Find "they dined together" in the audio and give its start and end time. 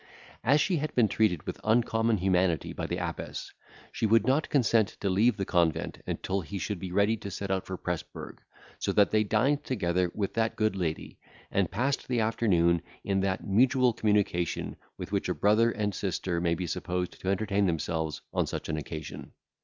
9.11-10.11